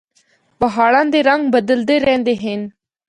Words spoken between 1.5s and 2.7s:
بدلدے رہندے ہن۔